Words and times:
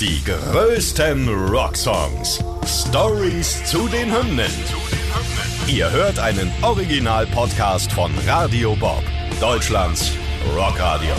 Die 0.00 0.22
größten 0.24 1.28
Rocksongs. 1.48 2.38
Stories 2.64 3.64
zu 3.64 3.88
den 3.88 4.14
Hymnen. 4.14 4.52
Ihr 5.66 5.90
hört 5.90 6.20
einen 6.20 6.52
Original-Podcast 6.62 7.90
von 7.90 8.12
Radio 8.24 8.76
Bob, 8.76 9.02
Deutschlands 9.40 10.12
Rockradio. 10.54 11.14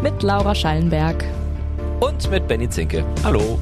Mit 0.00 0.22
Laura 0.22 0.54
Schallenberg. 0.54 1.24
Und 1.98 2.30
mit 2.30 2.46
Benny 2.46 2.70
Zinke. 2.70 3.04
Hallo. 3.24 3.58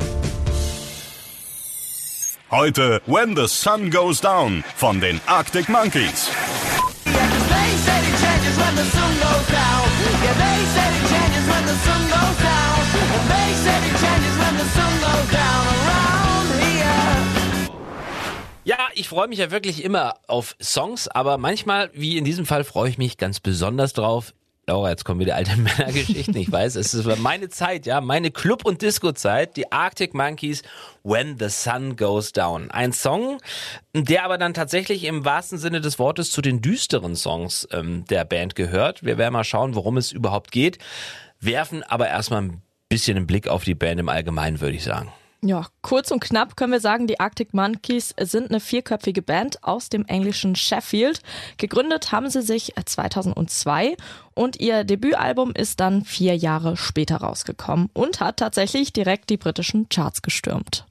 Heute 2.51 3.01
When 3.07 3.35
the 3.35 3.47
Sun 3.47 3.91
Goes 3.91 4.21
Down 4.21 4.63
von 4.77 5.01
den 5.01 5.19
Arctic 5.25 5.71
Monkeys. 5.71 6.31
Ja, 18.65 18.79
ich 18.95 19.09
freue 19.09 19.27
mich 19.27 19.39
ja 19.39 19.51
wirklich 19.51 19.83
immer 19.83 20.15
auf 20.29 20.55
Songs, 20.63 21.09
aber 21.09 21.37
manchmal, 21.37 21.91
wie 21.95 22.17
in 22.17 22.25
diesem 22.25 22.47
Fall, 22.47 22.63
freue 22.63 22.89
ich 22.89 22.97
mich 22.97 23.19
ganz 23.19 23.41
besonders 23.41 23.93
drauf. 23.93 24.33
Laura, 24.69 24.91
jetzt 24.91 25.05
kommen 25.05 25.19
wieder 25.19 25.35
alte 25.35 25.57
Männergeschichten. 25.57 26.37
Ich 26.37 26.51
weiß, 26.51 26.77
es 26.77 26.95
ist 26.95 27.19
meine 27.19 27.49
Zeit, 27.49 27.85
ja, 27.85 28.01
meine 28.01 28.31
Club- 28.31 28.65
und 28.65 28.81
Disco-Zeit, 28.81 29.57
die 29.57 29.73
Arctic 29.73 30.15
Monkeys, 30.15 30.63
When 31.03 31.37
the 31.39 31.49
Sun 31.49 31.97
Goes 31.97 32.33
Down. 32.33 32.71
Ein 32.71 32.93
Song, 32.93 33.39
der 33.93 34.25
aber 34.25 34.39
dann 34.39 34.55
tatsächlich 34.55 35.05
im 35.05 35.25
wahrsten 35.25 35.59
Sinne 35.59 35.81
des 35.81 35.99
Wortes 35.99 36.31
zu 36.31 36.43
den 36.43 36.61
düsteren 36.61 37.17
Songs 37.17 37.67
ähm, 37.73 38.05
der 38.09 38.25
Band 38.25 38.55
gehört. 38.55 39.05
Wir 39.05 39.19
werden 39.19 39.33
mal 39.33 39.45
schauen, 39.45 39.75
worum 39.75 39.97
es 39.97 40.13
überhaupt 40.13 40.53
geht, 40.53 40.79
werfen 41.41 41.83
aber 41.83 42.09
erstmal 42.09 42.43
ein 42.43 42.63
bisschen 42.89 43.17
einen 43.17 43.27
Blick 43.27 43.49
auf 43.49 43.65
die 43.65 43.75
Band 43.75 43.99
im 43.99 44.09
Allgemeinen, 44.09 44.61
würde 44.61 44.77
ich 44.77 44.85
sagen. 44.85 45.13
Ja, 45.45 45.67
kurz 45.81 46.13
und 46.13 46.21
knapp 46.21 46.57
können 46.57 46.73
wir 46.73 46.79
sagen, 46.79 47.09
die 47.09 47.19
Arctic 47.19 47.53
Monkeys 47.53 48.15
sind 48.21 48.51
eine 48.51 48.61
vierköpfige 48.61 49.23
Band 49.23 49.65
aus 49.65 49.89
dem 49.89 50.05
englischen 50.07 50.55
Sheffield. 50.55 51.21
Gegründet 51.57 52.13
haben 52.13 52.31
sie 52.31 52.43
sich 52.43 52.75
2002 52.85 53.97
und 54.35 54.61
ihr 54.61 54.85
Debütalbum 54.85 55.51
ist 55.51 55.81
dann 55.81 56.05
vier 56.05 56.37
Jahre 56.37 56.77
später 56.77 57.17
rausgekommen 57.17 57.91
und 57.93 58.21
hat 58.21 58.37
tatsächlich 58.37 58.93
direkt 58.93 59.31
die 59.31 59.37
britischen 59.37 59.89
Charts 59.89 60.23
gestürmt. 60.23 60.87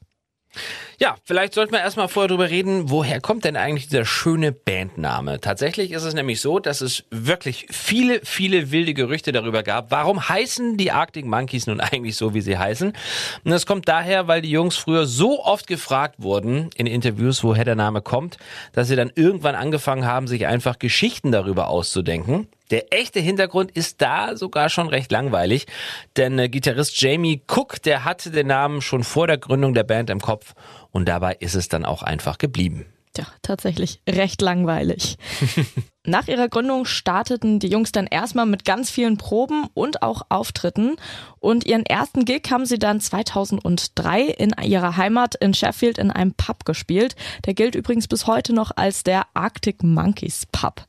Ja, 0.98 1.16
vielleicht 1.24 1.54
sollten 1.54 1.72
wir 1.72 1.80
erstmal 1.80 2.08
vorher 2.08 2.28
drüber 2.28 2.50
reden, 2.50 2.90
woher 2.90 3.20
kommt 3.20 3.44
denn 3.44 3.56
eigentlich 3.56 3.88
dieser 3.88 4.04
schöne 4.04 4.52
Bandname? 4.52 5.40
Tatsächlich 5.40 5.90
ist 5.90 6.04
es 6.04 6.14
nämlich 6.14 6.40
so, 6.40 6.58
dass 6.58 6.80
es 6.80 7.04
wirklich 7.10 7.66
viele, 7.70 8.20
viele 8.24 8.70
wilde 8.70 8.94
Gerüchte 8.94 9.32
darüber 9.32 9.62
gab. 9.62 9.90
Warum 9.90 10.28
heißen 10.28 10.76
die 10.76 10.92
Arctic 10.92 11.24
Monkeys 11.24 11.66
nun 11.66 11.80
eigentlich 11.80 12.16
so, 12.16 12.34
wie 12.34 12.40
sie 12.40 12.58
heißen? 12.58 12.92
Und 13.44 13.50
das 13.50 13.66
kommt 13.66 13.88
daher, 13.88 14.28
weil 14.28 14.42
die 14.42 14.50
Jungs 14.50 14.76
früher 14.76 15.06
so 15.06 15.42
oft 15.42 15.66
gefragt 15.66 16.16
wurden 16.18 16.70
in 16.76 16.86
Interviews, 16.86 17.42
woher 17.42 17.64
der 17.64 17.74
Name 17.74 18.02
kommt, 18.02 18.36
dass 18.72 18.88
sie 18.88 18.96
dann 18.96 19.10
irgendwann 19.14 19.54
angefangen 19.54 20.04
haben, 20.04 20.26
sich 20.26 20.46
einfach 20.46 20.78
Geschichten 20.78 21.32
darüber 21.32 21.68
auszudenken. 21.68 22.48
Der 22.72 22.90
echte 22.90 23.20
Hintergrund 23.20 23.70
ist 23.70 24.00
da 24.00 24.34
sogar 24.34 24.70
schon 24.70 24.88
recht 24.88 25.12
langweilig, 25.12 25.66
denn 26.16 26.38
äh, 26.38 26.48
Gitarrist 26.48 27.00
Jamie 27.00 27.42
Cook, 27.46 27.82
der 27.82 28.04
hatte 28.04 28.30
den 28.30 28.46
Namen 28.46 28.80
schon 28.80 29.04
vor 29.04 29.26
der 29.26 29.36
Gründung 29.36 29.74
der 29.74 29.84
Band 29.84 30.08
im 30.08 30.20
Kopf 30.20 30.54
und 30.90 31.06
dabei 31.06 31.36
ist 31.38 31.54
es 31.54 31.68
dann 31.68 31.84
auch 31.84 32.02
einfach 32.02 32.38
geblieben. 32.38 32.86
Tja, 33.12 33.26
tatsächlich 33.42 34.00
recht 34.08 34.40
langweilig. 34.40 35.18
Nach 36.04 36.26
ihrer 36.26 36.48
Gründung 36.48 36.84
starteten 36.84 37.60
die 37.60 37.68
Jungs 37.68 37.92
dann 37.92 38.08
erstmal 38.08 38.46
mit 38.46 38.64
ganz 38.64 38.90
vielen 38.90 39.18
Proben 39.18 39.66
und 39.72 40.02
auch 40.02 40.22
Auftritten. 40.30 40.96
Und 41.38 41.64
ihren 41.64 41.86
ersten 41.86 42.24
Gig 42.24 42.42
haben 42.50 42.66
sie 42.66 42.80
dann 42.80 43.00
2003 43.00 44.22
in 44.22 44.52
ihrer 44.64 44.96
Heimat 44.96 45.36
in 45.36 45.54
Sheffield 45.54 45.98
in 45.98 46.10
einem 46.10 46.34
Pub 46.34 46.64
gespielt. 46.64 47.14
Der 47.46 47.54
gilt 47.54 47.76
übrigens 47.76 48.08
bis 48.08 48.26
heute 48.26 48.52
noch 48.52 48.72
als 48.74 49.04
der 49.04 49.26
Arctic 49.34 49.84
Monkeys 49.84 50.46
Pub. 50.50 50.86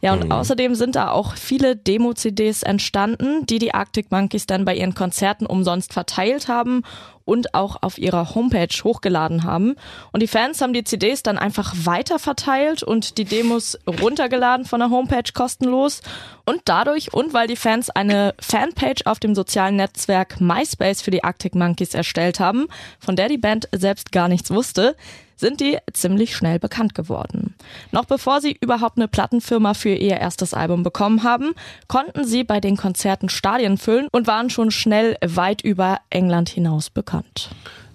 Ja, 0.00 0.12
und 0.12 0.24
mhm. 0.24 0.32
außerdem 0.32 0.74
sind 0.74 0.96
da 0.96 1.10
auch 1.10 1.34
viele 1.34 1.76
Demo-CDs 1.76 2.62
entstanden, 2.62 3.46
die 3.46 3.58
die 3.58 3.72
Arctic 3.72 4.10
Monkeys 4.10 4.46
dann 4.46 4.66
bei 4.66 4.76
ihren 4.76 4.94
Konzerten 4.94 5.46
umsonst 5.46 5.94
verteilt 5.94 6.48
haben 6.48 6.82
und 7.24 7.54
auch 7.54 7.82
auf 7.82 7.96
ihrer 7.96 8.34
Homepage 8.34 8.68
hochgeladen 8.84 9.44
haben. 9.44 9.76
Und 10.12 10.20
die 10.20 10.26
Fans 10.26 10.60
haben 10.60 10.74
die 10.74 10.84
CDs 10.84 11.22
dann 11.22 11.38
einfach 11.38 11.72
weiter 11.84 12.18
verteilt 12.18 12.82
und 12.82 13.16
die 13.16 13.24
Demos 13.24 13.78
runtergeladen 13.86 14.53
von 14.64 14.78
der 14.78 14.90
Homepage 14.90 15.32
kostenlos. 15.34 16.02
Und 16.44 16.60
dadurch 16.66 17.12
und 17.12 17.34
weil 17.34 17.48
die 17.48 17.56
Fans 17.56 17.90
eine 17.90 18.34
Fanpage 18.38 19.06
auf 19.06 19.18
dem 19.18 19.34
sozialen 19.34 19.74
Netzwerk 19.74 20.40
MySpace 20.40 21.02
für 21.02 21.10
die 21.10 21.24
Arctic 21.24 21.56
Monkeys 21.56 21.94
erstellt 21.94 22.38
haben, 22.38 22.68
von 23.00 23.16
der 23.16 23.28
die 23.28 23.38
Band 23.38 23.68
selbst 23.72 24.12
gar 24.12 24.28
nichts 24.28 24.50
wusste, 24.50 24.94
sind 25.36 25.60
die 25.60 25.78
ziemlich 25.92 26.36
schnell 26.36 26.58
bekannt 26.58 26.94
geworden. 26.94 27.54
Noch 27.90 28.04
bevor 28.04 28.40
sie 28.40 28.56
überhaupt 28.60 28.98
eine 28.98 29.08
Plattenfirma 29.08 29.74
für 29.74 29.94
ihr 29.94 30.18
erstes 30.18 30.54
Album 30.54 30.82
bekommen 30.82 31.22
haben, 31.22 31.54
konnten 31.88 32.24
sie 32.24 32.44
bei 32.44 32.60
den 32.60 32.76
Konzerten 32.76 33.28
Stadien 33.28 33.78
füllen 33.78 34.08
und 34.12 34.26
waren 34.26 34.50
schon 34.50 34.70
schnell 34.70 35.16
weit 35.24 35.62
über 35.62 35.98
England 36.10 36.48
hinaus 36.48 36.90
bekannt. 36.90 37.50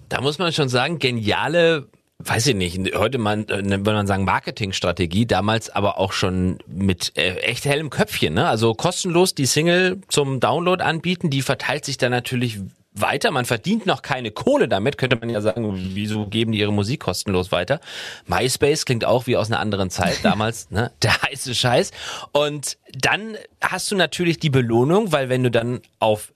Da 0.08 0.20
muss 0.20 0.38
man 0.38 0.52
schon 0.52 0.68
sagen, 0.68 0.98
geniale 0.98 1.88
weiß 2.22 2.48
ich 2.48 2.54
nicht, 2.54 2.94
heute 2.94 3.18
man, 3.18 3.48
äh, 3.48 3.62
würde 3.64 3.92
man 3.92 4.06
sagen 4.06 4.24
Marketingstrategie, 4.24 5.26
damals 5.26 5.70
aber 5.70 5.98
auch 5.98 6.12
schon 6.12 6.58
mit 6.66 7.12
äh, 7.16 7.36
echt 7.36 7.64
hellem 7.64 7.90
Köpfchen, 7.90 8.34
ne? 8.34 8.46
Also 8.48 8.74
kostenlos 8.74 9.34
die 9.34 9.46
Single 9.46 10.00
zum 10.08 10.38
Download 10.38 10.82
anbieten, 10.82 11.30
die 11.30 11.42
verteilt 11.42 11.84
sich 11.84 11.96
dann 11.96 12.10
natürlich 12.10 12.60
weiter. 12.92 13.30
Man 13.30 13.44
verdient 13.44 13.86
noch 13.86 14.02
keine 14.02 14.30
Kohle 14.30 14.68
damit, 14.68 14.98
könnte 14.98 15.16
man 15.16 15.30
ja 15.30 15.40
sagen, 15.40 15.72
wieso 15.94 16.26
geben 16.26 16.52
die 16.52 16.58
ihre 16.58 16.72
Musik 16.72 17.00
kostenlos 17.00 17.52
weiter? 17.52 17.80
MySpace 18.26 18.84
klingt 18.84 19.04
auch 19.04 19.26
wie 19.26 19.36
aus 19.36 19.50
einer 19.50 19.60
anderen 19.60 19.90
Zeit 19.90 20.18
damals, 20.22 20.70
ne? 20.70 20.90
Der 21.02 21.22
heiße 21.22 21.54
Scheiß. 21.54 21.92
Und 22.32 22.76
dann 22.92 23.36
hast 23.60 23.90
du 23.90 23.96
natürlich 23.96 24.38
die 24.38 24.50
Belohnung, 24.50 25.12
weil 25.12 25.28
wenn 25.28 25.42
du 25.42 25.50
dann 25.50 25.80
auf 26.00 26.32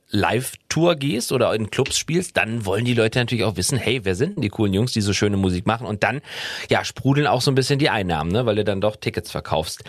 Live-Tour 0.74 0.96
gehst 0.96 1.32
oder 1.32 1.54
in 1.54 1.70
Clubs 1.70 1.98
spielst, 1.98 2.36
dann 2.36 2.66
wollen 2.66 2.84
die 2.84 2.94
Leute 2.94 3.18
natürlich 3.18 3.44
auch 3.44 3.56
wissen, 3.56 3.78
hey, 3.78 4.00
wer 4.04 4.14
sind 4.14 4.36
denn 4.36 4.42
die 4.42 4.48
coolen 4.48 4.74
Jungs, 4.74 4.92
die 4.92 5.00
so 5.00 5.12
schöne 5.12 5.36
Musik 5.36 5.66
machen? 5.66 5.86
Und 5.86 6.02
dann, 6.02 6.20
ja, 6.68 6.84
sprudeln 6.84 7.26
auch 7.26 7.40
so 7.40 7.50
ein 7.50 7.54
bisschen 7.54 7.78
die 7.78 7.90
Einnahmen, 7.90 8.32
ne? 8.32 8.46
weil 8.46 8.56
du 8.56 8.64
dann 8.64 8.80
doch 8.80 8.96
Tickets 8.96 9.30
verkaufst. 9.30 9.84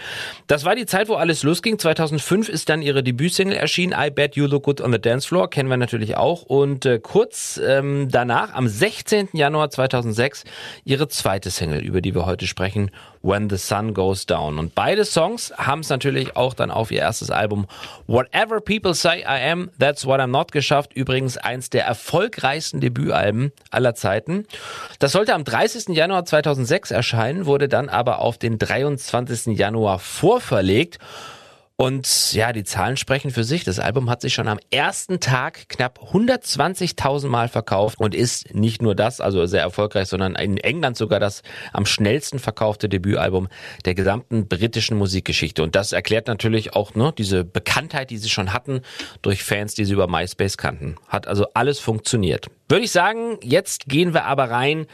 Das 0.48 0.64
war 0.66 0.76
die 0.76 0.86
Zeit, 0.86 1.10
wo 1.10 1.16
alles 1.16 1.44
losging. 1.44 1.80
2005 1.80 2.50
ist 2.50 2.70
dann 2.70 2.82
ihre 2.82 3.04
Debütsingle 3.04 3.58
erschienen, 3.58 3.96
I 3.98 4.10
Bet 4.10 4.36
You 4.36 4.46
Look 4.46 4.64
Good 4.64 4.82
on 4.82 4.92
the 4.92 5.00
Dance 5.00 5.28
Floor, 5.28 5.50
kennen 5.50 5.70
wir 5.70 5.78
natürlich 5.78 6.18
auch. 6.18 6.44
Und 6.44 6.86
äh, 6.86 7.00
kurz 7.00 7.60
ähm, 7.64 8.10
danach, 8.12 8.54
am 8.54 8.68
16. 8.68 9.30
Januar 9.34 9.70
2006, 9.70 10.44
ihre 10.84 11.08
zweite 11.08 11.50
Single, 11.50 11.82
über 11.82 12.02
die 12.02 12.14
wir 12.14 12.26
heute 12.26 12.48
sprechen, 12.48 12.92
When 13.26 13.50
the 13.50 13.58
Sun 13.58 13.96
Goes 13.96 14.28
Down. 14.28 14.60
Und 14.60 14.76
beide 14.76 15.04
Songs 15.04 15.52
haben 15.58 15.80
es 15.80 15.90
natürlich 15.90 16.36
auch 16.36 16.54
dann 16.54 16.70
auf 16.70 16.92
ihr 16.92 17.00
erstes 17.00 17.32
Album 17.32 17.66
Whatever 18.06 18.62
People 18.62 18.94
Say 18.94 19.22
I 19.22 19.52
Am, 19.52 19.72
That's 19.80 20.06
What 20.06 20.20
I'm 20.20 20.28
Not 20.28 20.52
geschafft. 20.52 20.94
Übrigens 20.94 21.38
eins 21.38 21.72
der 21.72 21.86
erfolgreichsten 21.86 22.82
Debütalben 22.82 23.52
aller 23.72 23.96
Zeiten. 23.96 24.46
Das 25.00 25.12
sollte 25.12 25.34
am 25.34 25.44
30. 25.44 25.96
Januar 25.96 26.26
2006 26.26 26.92
erscheinen, 26.92 27.48
wurde 27.48 27.68
dann 27.68 27.90
aber 27.90 28.20
auf 28.20 28.38
den 28.38 28.60
23. 28.60 29.58
Januar 29.58 29.98
vorverlegt. 29.98 31.00
Und 31.78 32.34
ja, 32.34 32.54
die 32.54 32.64
Zahlen 32.64 32.96
sprechen 32.96 33.32
für 33.32 33.44
sich. 33.44 33.66
Das 33.66 33.80
Album 33.80 34.10
hat 34.10 34.22
sich 34.22 34.34
schon 34.34 34.48
am 34.48 34.60
ersten 34.72 35.20
Tag 35.20 35.68
knapp 35.68 36.00
120.000 36.14 37.28
Mal 37.28 37.50
verkauft 37.50 38.00
und 38.00 38.16
ist 38.16 38.56
nicht 38.56 38.82
nur 38.82 38.96
das, 38.96 39.20
also 39.20 39.46
sehr 39.46 39.62
erfolgreich, 39.62 40.08
sondern 40.08 40.36
in 40.36 40.56
England 40.56 40.96
sogar 40.96 41.20
das 41.20 41.42
am 41.74 41.86
schnellsten 41.86 42.40
verkaufte 42.40 42.88
Debütalbum 42.88 43.50
der 43.84 43.94
gesamten 43.94 44.48
britischen 44.48 44.98
Musikgeschichte. 44.98 45.64
Und 45.64 45.76
das 45.76 45.92
erklärt 45.92 46.28
natürlich 46.28 46.74
auch 46.74 46.96
ne, 46.96 47.14
diese 47.18 47.44
Bekanntheit, 47.44 48.10
die 48.10 48.20
sie 48.20 48.30
schon 48.30 48.54
hatten 48.54 48.80
durch 49.22 49.44
Fans, 49.44 49.74
die 49.74 49.84
sie 49.84 49.94
über 49.94 50.08
MySpace 50.08 50.56
kannten. 50.56 50.96
Hat 51.10 51.28
also 51.28 51.48
alles 51.56 51.80
funktioniert. 51.80 52.48
Würde 52.70 52.86
ich 52.86 52.92
sagen, 52.92 53.38
jetzt 53.44 53.90
gehen 53.90 54.14
wir 54.14 54.24
aber 54.24 54.50
rein. 54.50 54.86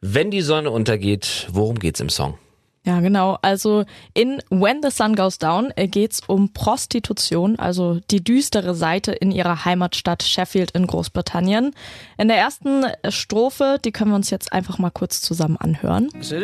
Wenn 0.00 0.30
die 0.30 0.42
Sonne 0.42 0.70
untergeht, 0.70 1.48
worum 1.50 1.80
geht's 1.80 1.98
im 1.98 2.08
Song? 2.08 2.38
Ja, 2.84 3.00
genau. 3.00 3.38
Also 3.40 3.84
in 4.12 4.42
When 4.50 4.82
the 4.82 4.90
Sun 4.90 5.16
Goes 5.16 5.38
Down 5.38 5.72
äh, 5.76 5.88
geht's 5.88 6.20
um 6.26 6.52
Prostitution, 6.52 7.58
also 7.58 8.00
die 8.10 8.22
düstere 8.22 8.74
Seite 8.74 9.12
in 9.12 9.30
ihrer 9.30 9.64
Heimatstadt 9.64 10.22
Sheffield 10.22 10.72
in 10.72 10.86
Großbritannien. 10.86 11.74
In 12.18 12.28
der 12.28 12.36
ersten 12.36 12.84
Strophe, 13.08 13.78
die 13.82 13.90
können 13.90 14.10
wir 14.10 14.16
uns 14.16 14.28
jetzt 14.28 14.52
einfach 14.52 14.78
mal 14.78 14.90
kurz 14.90 15.22
zusammen 15.22 15.56
anhören. 15.56 16.10
So 16.20 16.36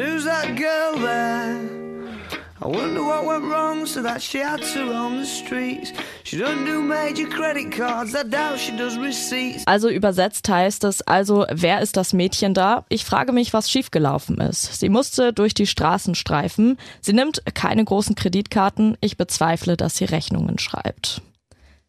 I 2.62 2.66
wonder 2.66 3.02
what 3.02 3.24
went 3.24 3.50
wrong 3.50 3.86
so 3.86 4.02
that 4.02 4.20
she 4.20 4.38
had 4.38 4.60
to 4.74 4.84
roam 4.84 5.18
the 5.18 5.24
streets. 5.24 5.94
She 6.24 6.36
doesn't 6.36 6.66
do 6.66 6.82
major 6.82 7.26
credit 7.26 7.72
cards, 7.72 8.14
I 8.14 8.22
doubt 8.22 8.58
she 8.58 8.76
does 8.76 8.98
receipts. 8.98 9.66
Also 9.66 9.88
übersetzt 9.88 10.46
heißt 10.46 10.84
es 10.84 11.00
also, 11.00 11.46
wer 11.50 11.80
ist 11.80 11.96
das 11.96 12.12
Mädchen 12.12 12.52
da? 12.52 12.84
Ich 12.90 13.06
frage 13.06 13.32
mich, 13.32 13.54
was 13.54 13.70
schiefgelaufen 13.70 14.38
ist. 14.42 14.78
Sie 14.78 14.90
musste 14.90 15.32
durch 15.32 15.54
die 15.54 15.66
Straßen 15.66 16.14
streifen. 16.14 16.76
Sie 17.00 17.14
nimmt 17.14 17.42
keine 17.54 17.82
großen 17.82 18.14
Kreditkarten. 18.14 18.98
Ich 19.00 19.16
bezweifle, 19.16 19.78
dass 19.78 19.96
sie 19.96 20.04
Rechnungen 20.04 20.58
schreibt. 20.58 21.22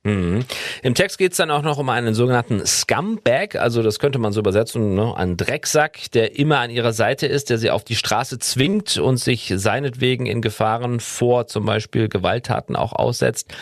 Mhm. 0.03 0.45
Im 0.81 0.95
Text 0.95 1.19
geht 1.19 1.33
es 1.33 1.37
dann 1.37 1.51
auch 1.51 1.61
noch 1.61 1.77
um 1.77 1.87
einen 1.89 2.15
sogenannten 2.15 2.65
Scumbag, 2.65 3.55
also 3.55 3.83
das 3.83 3.99
könnte 3.99 4.17
man 4.17 4.31
so 4.31 4.39
übersetzen, 4.39 4.95
ne? 4.95 5.15
ein 5.15 5.37
Drecksack, 5.37 6.09
der 6.13 6.39
immer 6.39 6.57
an 6.57 6.71
ihrer 6.71 6.91
Seite 6.91 7.27
ist, 7.27 7.51
der 7.51 7.59
sie 7.59 7.69
auf 7.69 7.83
die 7.83 7.95
Straße 7.95 8.39
zwingt 8.39 8.97
und 8.97 9.17
sich 9.17 9.53
seinetwegen 9.55 10.25
in 10.25 10.41
Gefahren 10.41 10.99
vor 10.99 11.45
zum 11.45 11.65
Beispiel 11.65 12.09
Gewalttaten 12.09 12.75
auch 12.75 12.93
aussetzt. 12.93 13.53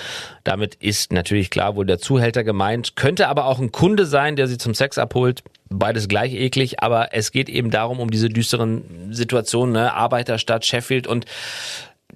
Damit 0.46 0.76
ist 0.76 1.12
natürlich 1.12 1.50
klar 1.50 1.76
wohl 1.76 1.86
der 1.86 2.00
Zuhälter 2.00 2.46
gemeint, 2.46 2.96
könnte 2.96 3.28
aber 3.28 3.46
auch 3.46 3.60
ein 3.60 3.74
Kunde 3.74 4.06
sein, 4.06 4.38
der 4.38 4.48
sie 4.48 4.58
zum 4.58 4.74
Sex 4.74 4.98
abholt. 4.98 5.44
Beides 5.72 6.08
gleich 6.08 6.34
eklig, 6.34 6.82
aber 6.82 7.10
es 7.14 7.32
geht 7.32 7.50
eben 7.50 7.70
darum, 7.70 8.00
um 8.00 8.10
diese 8.10 8.30
düsteren 8.30 9.14
Situationen, 9.14 9.74
ne? 9.74 9.94
Arbeiterstadt, 9.94 10.66
Sheffield 10.66 11.06
und 11.06 11.26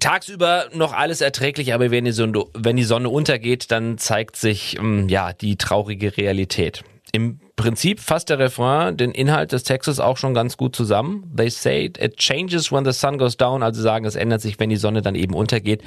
tagsüber 0.04 0.66
noch 0.74 0.92
alles 0.92 1.22
erträglich, 1.22 1.72
aber 1.72 1.90
wenn 1.90 2.04
die 2.04 2.12
Sonne, 2.12 2.44
wenn 2.52 2.76
die 2.76 2.84
Sonne 2.84 3.08
untergeht, 3.08 3.70
dann 3.70 3.96
zeigt 3.96 4.36
sich 4.36 4.78
ähm, 4.78 5.08
ja 5.08 5.32
die 5.32 5.56
traurige 5.56 6.16
Realität. 6.18 6.84
Im 7.12 7.38
Prinzip 7.56 8.00
fasst 8.00 8.28
der 8.28 8.38
Refrain 8.38 8.96
den 8.96 9.12
Inhalt 9.12 9.52
des 9.52 9.62
Textes 9.62 10.00
auch 10.00 10.16
schon 10.18 10.34
ganz 10.34 10.56
gut 10.56 10.76
zusammen. 10.76 11.32
They 11.34 11.48
say 11.48 11.84
it 11.86 12.16
changes 12.16 12.70
when 12.70 12.84
the 12.84 12.92
sun 12.92 13.16
goes 13.16 13.36
down, 13.36 13.62
also 13.62 13.80
sagen, 13.80 14.04
es 14.04 14.16
ändert 14.16 14.42
sich, 14.42 14.58
wenn 14.58 14.68
die 14.68 14.76
Sonne 14.76 15.00
dann 15.00 15.14
eben 15.14 15.32
untergeht. 15.32 15.82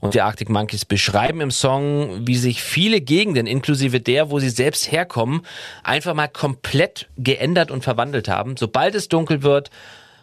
Und 0.00 0.14
die 0.14 0.22
Arctic 0.22 0.48
Monkeys 0.48 0.84
beschreiben 0.84 1.40
im 1.40 1.50
Song, 1.50 2.26
wie 2.26 2.36
sich 2.36 2.62
viele 2.62 3.00
Gegenden, 3.00 3.46
inklusive 3.46 4.00
der, 4.00 4.30
wo 4.30 4.38
sie 4.38 4.50
selbst 4.50 4.90
herkommen, 4.90 5.42
einfach 5.82 6.14
mal 6.14 6.28
komplett 6.28 7.08
geändert 7.18 7.70
und 7.70 7.82
verwandelt 7.82 8.28
haben. 8.28 8.56
Sobald 8.56 8.94
es 8.94 9.08
dunkel 9.08 9.42
wird, 9.42 9.70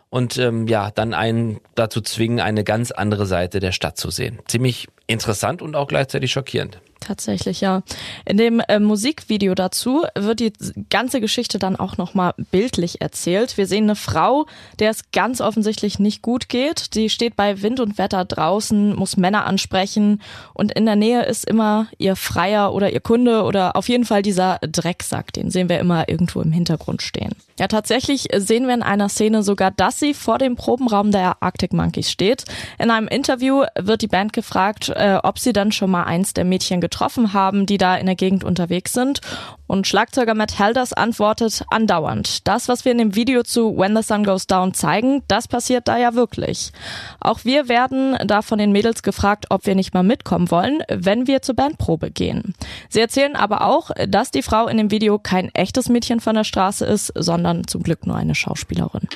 und 0.10 0.38
ähm, 0.38 0.68
ja, 0.68 0.92
dann 0.92 1.14
einen 1.14 1.60
dazu 1.76 2.02
zwingen, 2.02 2.40
eine 2.40 2.64
ganz 2.64 2.92
andere 2.92 3.26
Seite 3.26 3.60
der 3.60 3.72
Stadt 3.72 3.98
zu 3.98 4.10
sehen. 4.10 4.40
Ziemlich 4.48 4.88
interessant 5.08 5.62
und 5.62 5.76
auch 5.76 5.88
gleichzeitig 5.88 6.32
schockierend. 6.32 6.80
Tatsächlich, 7.06 7.62
ja. 7.62 7.84
In 8.26 8.38
dem 8.38 8.60
äh, 8.68 8.80
Musikvideo 8.80 9.54
dazu 9.54 10.06
wird 10.16 10.40
die 10.40 10.52
ganze 10.90 11.22
Geschichte 11.22 11.60
dann 11.60 11.76
auch 11.76 11.98
nochmal 11.98 12.34
bildlich 12.50 13.00
erzählt. 13.00 13.58
Wir 13.58 13.68
sehen 13.68 13.84
eine 13.84 13.96
Frau, 13.96 14.48
der 14.80 14.90
es 14.90 15.12
ganz 15.12 15.40
offensichtlich 15.40 16.00
nicht 16.00 16.24
gut 16.24 16.50
geht. 16.50 16.96
Die 16.96 17.12
steht 17.12 17.36
bei 17.36 17.62
Wind 17.62 17.80
und 17.80 18.00
Wetter 18.00 18.26
draußen, 18.26 18.96
muss 18.96 19.18
Männer 19.18 19.46
ansprechen 19.46 20.20
und 20.56 20.72
in 20.72 20.88
der 20.88 20.96
Nähe 20.96 21.24
ist 21.26 21.48
immer 21.48 21.88
ihr 22.00 22.16
Freier 22.16 22.74
oder 22.74 22.92
ihr 22.92 23.02
Kunde 23.02 23.44
oder 23.44 23.76
auf 23.76 23.88
jeden 23.88 24.06
Fall 24.06 24.24
dieser 24.24 24.58
Drecksack. 24.62 25.32
Den 25.32 25.52
sehen 25.52 25.70
wir 25.70 25.80
immer 25.80 26.10
irgendwo 26.10 26.42
im 26.42 26.52
Hintergrund 26.52 27.04
stehen. 27.04 27.36
Ja, 27.60 27.68
tatsächlich 27.68 28.28
sehen 28.36 28.66
wir 28.66 28.74
in 28.74 28.84
einer 28.84 29.10
Szene 29.10 29.44
sogar, 29.44 29.72
dass 29.72 30.00
sie 30.00 30.14
vor 30.14 30.40
dem 30.40 30.56
Probenraum 30.56 31.12
der 31.12 31.42
Arctic 31.42 31.72
Monkeys 31.72 32.10
steht. 32.10 32.46
In 32.80 32.90
einem 32.90 33.08
Interview 33.08 33.64
wird 33.80 34.02
die 34.02 34.08
Band 34.08 34.34
gefragt, 34.34 34.90
äh, 34.90 35.20
ob 35.24 35.40
sie 35.40 35.54
dann 35.54 35.72
schon 35.72 35.92
mal 35.92 36.04
eins 36.04 36.34
der 36.34 36.44
Mädchen 36.46 36.82
getroffen 36.82 36.95
haben, 37.00 37.66
die 37.66 37.78
da 37.78 37.96
in 37.96 38.06
der 38.06 38.16
Gegend 38.16 38.44
unterwegs 38.44 38.94
sind. 38.94 39.22
Und 39.68 39.88
Schlagzeuger 39.88 40.36
Matt 40.36 40.60
Helders 40.60 40.94
antwortet 40.94 41.64
andauernd. 41.72 42.48
Das, 42.48 42.68
was 42.68 42.86
wir 42.86 42.92
in 42.92 43.00
dem 43.00 43.16
Video 43.16 43.44
zu 43.44 43.78
When 43.78 43.96
the 43.96 44.04
Sun 44.04 44.24
Goes 44.24 44.48
Down 44.48 44.74
zeigen, 44.74 45.24
das 45.28 45.48
passiert 45.48 45.88
da 45.88 45.98
ja 45.98 46.14
wirklich. 46.14 46.72
Auch 47.20 47.40
wir 47.44 47.68
werden 47.68 48.18
da 48.26 48.42
von 48.42 48.60
den 48.60 48.72
Mädels 48.72 49.02
gefragt, 49.02 49.48
ob 49.50 49.66
wir 49.66 49.76
nicht 49.76 49.94
mal 49.94 50.04
mitkommen 50.04 50.52
wollen, 50.52 50.84
wenn 50.90 51.28
wir 51.28 51.42
zur 51.42 51.56
Bandprobe 51.56 52.12
gehen. 52.12 52.54
Sie 52.90 53.00
erzählen 53.00 53.36
aber 53.36 53.66
auch, 53.68 53.92
dass 54.08 54.32
die 54.32 54.44
Frau 54.44 54.68
in 54.68 54.78
dem 54.78 54.92
Video 54.92 55.18
kein 55.18 55.54
echtes 55.56 55.90
Mädchen 55.90 56.20
von 56.20 56.36
der 56.36 56.44
Straße 56.44 56.86
ist, 56.86 57.12
sondern 57.16 57.68
zum 57.68 57.82
Glück 57.82 58.06
nur 58.06 58.16
eine 58.16 58.36
Schauspielerin. 58.36 59.08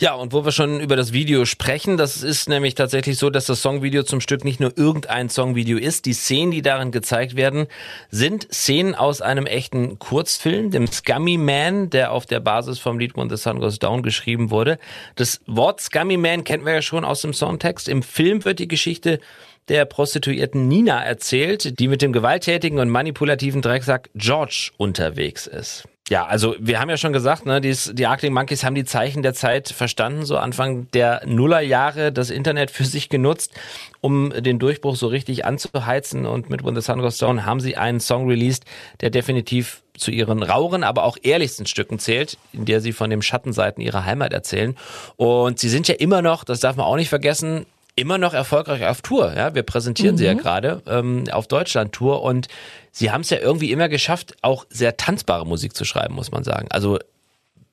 Ja, 0.00 0.14
und 0.14 0.32
wo 0.32 0.44
wir 0.44 0.52
schon 0.52 0.80
über 0.80 0.96
das 0.96 1.12
Video 1.12 1.44
sprechen, 1.44 1.96
das 1.96 2.22
ist 2.22 2.48
nämlich 2.48 2.74
tatsächlich 2.74 3.18
so, 3.18 3.30
dass 3.30 3.46
das 3.46 3.62
Songvideo 3.62 4.02
zum 4.02 4.20
Stück 4.20 4.44
nicht 4.44 4.60
nur 4.60 4.76
irgendein 4.76 5.28
Songvideo 5.28 5.78
ist. 5.78 6.04
Die 6.04 6.12
Szenen, 6.12 6.50
die 6.50 6.62
darin 6.62 6.90
gezeigt 6.90 7.36
werden, 7.36 7.66
sind 8.10 8.46
Szenen 8.52 8.94
aus 8.94 9.22
einem 9.22 9.46
echten 9.46 9.98
Kurzfilm, 9.98 10.70
dem 10.70 10.86
Scummy 10.86 11.38
Man, 11.38 11.90
der 11.90 12.12
auf 12.12 12.26
der 12.26 12.40
Basis 12.40 12.78
vom 12.78 12.98
Lied 12.98 13.16
When 13.16 13.30
the 13.30 13.36
Sun 13.36 13.60
Goes 13.60 13.78
Down 13.78 14.02
geschrieben 14.02 14.50
wurde. 14.50 14.78
Das 15.14 15.40
Wort 15.46 15.80
Scummy 15.80 16.16
Man 16.16 16.44
kennt 16.44 16.64
wir 16.64 16.74
ja 16.74 16.82
schon 16.82 17.04
aus 17.04 17.22
dem 17.22 17.32
Songtext. 17.32 17.88
Im 17.88 18.02
Film 18.02 18.44
wird 18.44 18.58
die 18.58 18.68
Geschichte 18.68 19.20
der 19.68 19.84
Prostituierten 19.84 20.68
Nina 20.68 21.02
erzählt, 21.02 21.78
die 21.80 21.88
mit 21.88 22.02
dem 22.02 22.12
gewalttätigen 22.12 22.78
und 22.78 22.88
manipulativen 22.88 23.62
Drecksack 23.62 24.10
George 24.14 24.70
unterwegs 24.76 25.46
ist. 25.46 25.88
Ja, 26.08 26.24
also 26.24 26.54
wir 26.60 26.78
haben 26.78 26.88
ja 26.88 26.96
schon 26.96 27.12
gesagt, 27.12 27.46
ne, 27.46 27.60
dies, 27.60 27.90
die 27.92 28.06
Arctic 28.06 28.30
Monkeys 28.30 28.62
haben 28.62 28.76
die 28.76 28.84
Zeichen 28.84 29.24
der 29.24 29.34
Zeit 29.34 29.68
verstanden, 29.70 30.24
so 30.24 30.36
Anfang 30.36 30.88
der 30.92 31.22
Nullerjahre 31.26 32.12
das 32.12 32.30
Internet 32.30 32.70
für 32.70 32.84
sich 32.84 33.08
genutzt, 33.08 33.52
um 34.00 34.30
den 34.30 34.60
Durchbruch 34.60 34.94
so 34.94 35.08
richtig 35.08 35.44
anzuheizen 35.44 36.24
und 36.24 36.48
mit 36.48 36.64
When 36.64 36.76
the 36.76 36.80
Sun 36.80 37.00
Goes 37.00 37.18
Down 37.18 37.44
haben 37.44 37.58
sie 37.58 37.76
einen 37.76 37.98
Song 37.98 38.28
released, 38.28 38.64
der 39.00 39.10
definitiv 39.10 39.82
zu 39.98 40.12
ihren 40.12 40.44
rauren, 40.44 40.84
aber 40.84 41.02
auch 41.02 41.16
ehrlichsten 41.20 41.66
Stücken 41.66 41.98
zählt, 41.98 42.38
in 42.52 42.66
der 42.66 42.80
sie 42.80 42.92
von 42.92 43.10
den 43.10 43.20
Schattenseiten 43.20 43.82
ihrer 43.82 44.04
Heimat 44.04 44.32
erzählen. 44.32 44.76
Und 45.16 45.58
sie 45.58 45.68
sind 45.68 45.88
ja 45.88 45.96
immer 45.96 46.22
noch, 46.22 46.44
das 46.44 46.60
darf 46.60 46.76
man 46.76 46.86
auch 46.86 46.96
nicht 46.96 47.08
vergessen, 47.08 47.66
immer 47.96 48.18
noch 48.18 48.34
erfolgreich 48.34 48.86
auf 48.86 49.02
Tour. 49.02 49.34
Ja, 49.34 49.54
wir 49.54 49.62
präsentieren 49.62 50.14
mhm. 50.14 50.18
sie 50.18 50.26
ja 50.26 50.34
mhm. 50.34 50.38
gerade 50.38 50.82
ähm, 50.86 51.24
auf 51.32 51.48
Deutschland-Tour 51.48 52.22
und 52.22 52.46
sie 52.92 53.10
haben 53.10 53.22
es 53.22 53.30
ja 53.30 53.38
irgendwie 53.38 53.72
immer 53.72 53.88
geschafft, 53.88 54.36
auch 54.42 54.66
sehr 54.68 54.96
tanzbare 54.96 55.46
Musik 55.46 55.74
zu 55.74 55.84
schreiben, 55.84 56.14
muss 56.14 56.30
man 56.30 56.44
sagen. 56.44 56.68
Also 56.70 56.98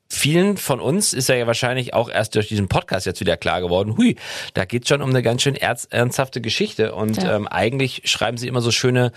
vielen 0.08 0.56
von 0.56 0.80
uns 0.80 1.12
ist 1.12 1.28
ja 1.28 1.46
wahrscheinlich 1.46 1.94
auch 1.94 2.08
erst 2.08 2.34
durch 2.34 2.48
diesen 2.48 2.68
Podcast 2.68 3.06
jetzt 3.06 3.20
wieder 3.20 3.36
klar 3.36 3.60
geworden, 3.60 3.96
hui, 3.96 4.16
da 4.54 4.64
geht 4.64 4.88
schon 4.88 5.02
um 5.02 5.10
eine 5.10 5.22
ganz 5.22 5.42
schön 5.42 5.56
ernsthafte 5.56 6.40
Geschichte 6.40 6.94
und 6.94 7.22
ja. 7.22 7.36
ähm, 7.36 7.46
eigentlich 7.46 8.02
schreiben 8.04 8.38
sie 8.38 8.48
immer 8.48 8.60
so 8.60 8.70
schöne, 8.70 9.12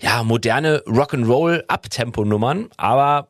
ja, 0.00 0.22
moderne 0.22 0.82
Rock'n'Roll-Abtempo-Nummern, 0.86 2.70
aber 2.76 3.28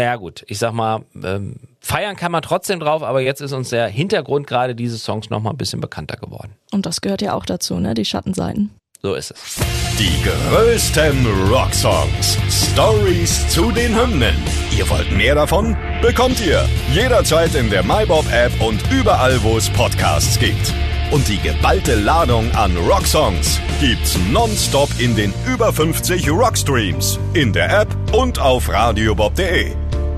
naja 0.00 0.16
gut, 0.16 0.44
ich 0.46 0.58
sag 0.58 0.72
mal, 0.72 1.04
ähm, 1.22 1.56
feiern 1.80 2.16
kann 2.16 2.32
man 2.32 2.40
trotzdem 2.40 2.80
drauf, 2.80 3.02
aber 3.02 3.20
jetzt 3.20 3.42
ist 3.42 3.52
uns 3.52 3.68
der 3.68 3.86
Hintergrund 3.86 4.46
gerade 4.46 4.74
dieses 4.74 5.04
Songs 5.04 5.28
nochmal 5.28 5.52
ein 5.52 5.58
bisschen 5.58 5.82
bekannter 5.82 6.16
geworden. 6.16 6.54
Und 6.72 6.86
das 6.86 7.02
gehört 7.02 7.20
ja 7.20 7.34
auch 7.34 7.44
dazu, 7.44 7.78
ne? 7.78 7.92
Die 7.92 8.06
Schattenseiten. 8.06 8.70
So 9.02 9.12
ist 9.12 9.30
es. 9.30 9.56
Die 9.98 10.22
größten 10.22 11.26
Rocksongs. 11.50 12.38
Stories 12.72 13.46
zu 13.48 13.70
den 13.72 13.94
Hymnen. 13.94 14.34
Ihr 14.74 14.88
wollt 14.88 15.12
mehr 15.12 15.34
davon? 15.34 15.76
Bekommt 16.00 16.40
ihr 16.40 16.66
jederzeit 16.94 17.54
in 17.54 17.68
der 17.68 17.82
MyBob-App 17.82 18.58
und 18.62 18.80
überall, 18.90 19.42
wo 19.42 19.58
es 19.58 19.68
Podcasts 19.68 20.38
gibt. 20.38 20.72
Und 21.10 21.28
die 21.28 21.38
geballte 21.38 21.94
Ladung 21.94 22.50
an 22.52 22.74
Rocksongs 22.76 23.60
gibt's 23.80 24.16
nonstop 24.30 24.88
in 24.98 25.14
den 25.14 25.34
über 25.46 25.74
50 25.74 26.30
Rockstreams, 26.30 27.18
in 27.34 27.52
der 27.52 27.82
App 27.82 27.88
und 28.14 28.38
auf 28.38 28.70
radiobob.de. 28.70 29.79